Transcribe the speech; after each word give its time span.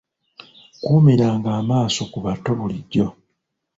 Kuumiranga 0.81 1.49
amaaso 1.59 2.01
ku 2.11 2.17
bato 2.25 2.51
bulijjo. 2.59 3.07